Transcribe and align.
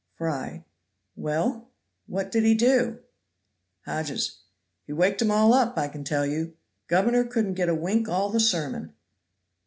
Fry. 0.15 0.63
Well, 1.15 1.69
what 2.07 2.31
did 2.31 2.43
he 2.43 2.55
do? 2.55 3.01
Hodges. 3.85 4.39
He 4.87 4.93
waked 4.93 5.21
'em 5.21 5.29
all 5.29 5.53
up, 5.53 5.77
I 5.77 5.89
can 5.89 6.03
tell 6.03 6.25
you. 6.25 6.57
Governor 6.87 7.23
couldn't 7.23 7.53
get 7.53 7.69
a 7.69 7.75
wink 7.75 8.09
all 8.09 8.31
the 8.31 8.39
sermon. 8.39 8.93